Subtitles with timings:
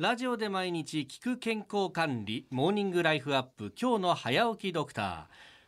[0.00, 5.24] ラジオで毎日聞く健康管理モーニングライフアップ今日の早起きドクター。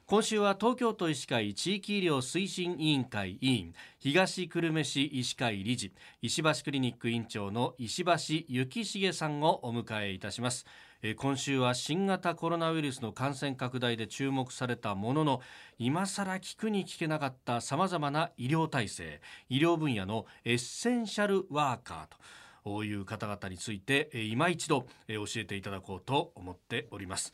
[0.06, 5.92] 今週は東京都医師会地域医療推進委員会委員東久留米市医師会理事
[6.22, 10.64] 石橋クリニック院長の石橋幸重さんをお迎えいたします。
[11.18, 15.42] 今週は新型コロナウイルスの感染拡大で注目されたものの
[15.78, 19.20] 今更聞くに聞けなかったさまざまな医療体制
[19.50, 22.16] 医療分野のエッセンシャルワーカーと。
[22.64, 27.32] という方々について今一度教えていただこうと思っております。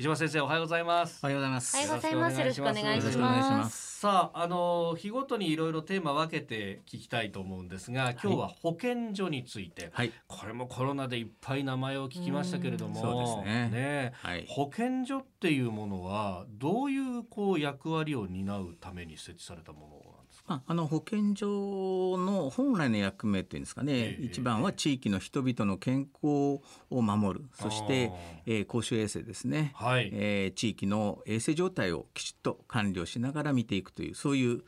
[0.00, 1.20] 石橋先生おはようございます。
[1.22, 1.76] おはようございます。
[1.76, 2.38] おはようございます。
[2.40, 4.00] よろしくお願いします。
[4.00, 12.98] さああの日ごとにいろいろテーマ分けて聞きたいと思うんですが今日は保健所について、はい、これもコロナでいっぱい名前を聞きましたけれども。
[12.98, 13.68] そうですね。
[13.68, 27.44] ね、はい、保健所っていうものはどういうこう役割を担うために設置されたものああの保健所の本来の役目っていうんですかね、えー、一番は地域の人々の健康を守る。
[27.54, 28.10] そして、
[28.46, 34.62] えー、公衆衛生ですね、はい、えー、地域の衛生状態をきちっと管理をしながら見ていくというそういう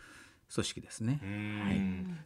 [0.54, 1.18] 組織ですね。
[1.64, 1.80] はい、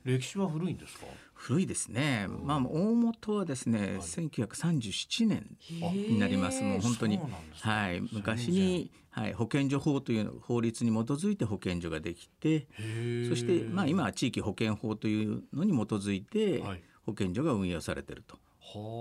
[0.05, 1.06] 歴史は古いんですか？
[1.36, 2.26] 古いですね。
[2.28, 6.62] まあ大元はですね、はい、1937年になります。
[6.62, 7.24] もう本当に、ね、
[7.60, 12.66] はい、昔にはい保健所法という法律に基づいて保健所ができて、
[13.28, 16.62] そしてまあ今は地域保健法というのに基づいて
[17.04, 18.38] 保健所が運用されていると。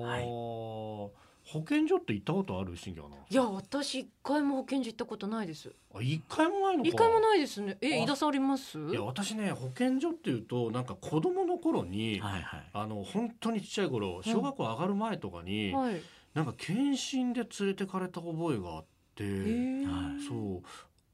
[0.05, 1.24] はい。
[1.47, 5.71] 保健所って行ったことある新庄いや私一回も保健所行ったことないです。
[5.93, 7.77] あ一回もないの一回もないですね。
[7.81, 8.79] え飯田さんあります？
[8.79, 16.01] いや私ね保健所っていうとなんか子供の頃に、はいはい、あの本当にちっちゃい頃小学校上がる前とかに、うんはい、
[16.33, 19.23] なんか検診で連れてかれた覚えがあって
[20.27, 20.63] そう。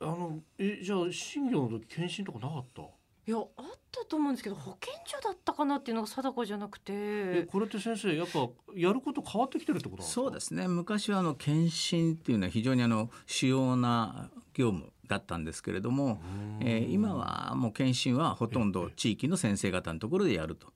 [0.03, 2.81] あのえじゃあ新庄の時検診とかなかった？
[3.27, 3.45] いやあっ
[3.91, 7.43] たと思うんですけど保健所だったかなっていうのが定かじゃなくて。
[7.51, 10.67] これって先生やっぱやること変わってきてるってことそうですね。
[10.67, 16.21] 昔はあの検診っていうのは非常にあの主要な業務だったんですけれども、
[16.61, 20.67] えー、今はもう検診はほとんど地域の先生方のところでやると。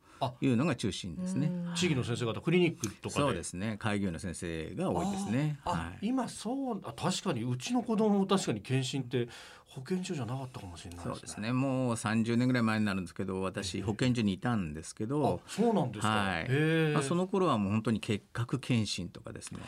[0.41, 1.51] いうのが中心ですね。
[1.75, 3.75] 地域の先生方クリニックとかそうですね。
[3.79, 5.59] 開業の先生が多いですね。
[5.65, 9.27] はい、今そうあ確かにうちの子供も確かに検診って
[9.75, 11.51] 保健所じゃなかったかもしれない、ね、そうですね。
[11.51, 16.49] もう30年ぐらい前になるんですけど私保健所にいたんですけどそうなんですか、はい。
[16.93, 19.59] まあ、その頃はもう本当に結核検診とかですね。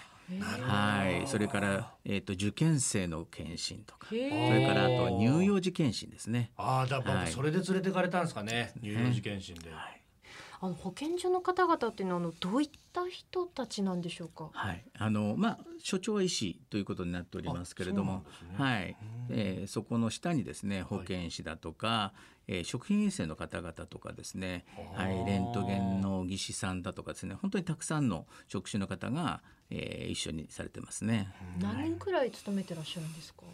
[0.61, 1.27] はい。
[1.27, 4.07] それから、えーと、受験生の検診とか。
[4.07, 6.51] それからあと乳幼児検診ですね。
[6.57, 10.01] ああだからそれで連れてかれたんですかね、乳幼児検診で、はい
[10.59, 14.49] あの保健所の方々っていうのはあのどういった人たちなんでしょうか？
[14.53, 18.97] はい、あのまあ所長は医師ということになっておりますけれども、ね、はい、
[19.29, 22.13] えー、そこの下にですね保健師だとか、は
[22.47, 24.65] い、えー、食品衛生の方々とかですね、
[24.95, 31.29] はい、レントゲンの技師さんだとかですね、本当にたくさんの職種の方が、えー、一緒にされてますね。
[31.59, 33.43] 何年くらい勤めてらっしゃるんですか？
[33.45, 33.53] まあ、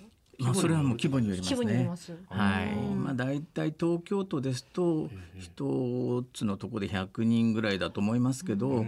[0.54, 1.90] それはもう規模によりますね。
[2.30, 2.76] はい。
[2.96, 8.86] まあ、大体東京都ですと、一つのところで100人ぐらいだと思いますけど。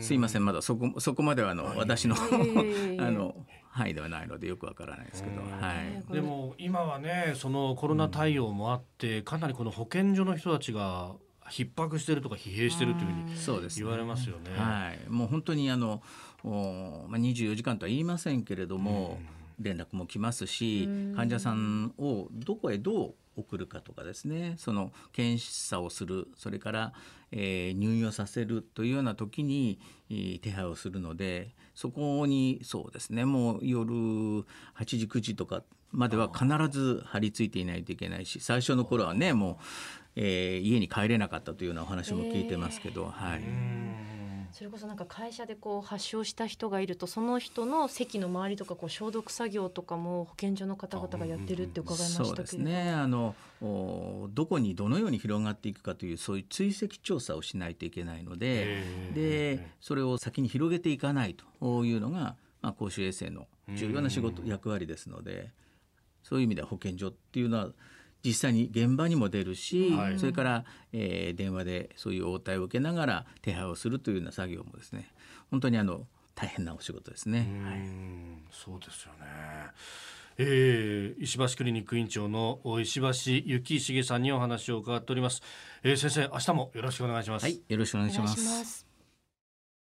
[0.00, 2.16] すいません、まだそこ、そこまでは、あの、私の
[3.00, 3.34] あの。
[3.74, 11.16] 範囲ではないのでよくわからないですけど、はい、でも今はねそのコロナ対応もあって、かなりこの保健所の人たちが
[11.50, 14.50] 逼迫してるとか疲弊してるというふうに言われますよね。
[14.50, 16.02] ねはい、もう本当にあの
[16.44, 16.54] まあ、
[17.18, 19.18] 24時間とは言いませんけれども、
[19.58, 24.54] 連絡も来ますし患者さんをどこへどう送るかとかですね。
[24.58, 26.92] その検査をするそれから、
[27.32, 29.80] えー、入院をさせるというような時に、
[30.42, 33.24] 手配をするのでそこにそうですね。
[33.24, 34.44] もう夜8
[34.84, 39.56] 時9時とかまでは必ず張り付いていないといけないし最初の頃はねもう、
[40.16, 44.13] えー、家に帰れなかったというようなお話も聞いてますけど、はい。
[44.54, 52.90] それこそなんか会社でこう発症した人がいるとその人の席の周りとかこう消毒作業とかも保健所の方々がやってるって伺いましたけど、そうですね。
[52.92, 53.34] あの
[54.32, 65.50] どこにどのように広がっていくかというそういう追跡調査をしないといけないのででそれを先に広げていかないというのが、まあ、公衆衛生の重要な仕事役割ですので
[66.22, 67.68] そういう意味では保健所っていうのは
[68.24, 75.10] 実際に現場にも出るし、はい、それから、えー、電話でそういう応対を受けながら手配をするというような作業もですね
[75.50, 77.46] 本当にあの大変なお仕事ですね。
[77.62, 77.80] はい、
[78.50, 79.26] そうですよね。
[80.36, 85.42] えー、石橋クリニック院長の石橋幸重さんにお話を伺っております。
[85.84, 87.44] えー、先生、明日もよろしくお願いします。
[87.44, 88.93] はい、よろしくお願いします。